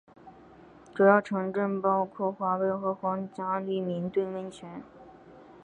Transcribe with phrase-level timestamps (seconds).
[0.95, 4.81] 主要城镇包括华威和皇家利明顿温泉。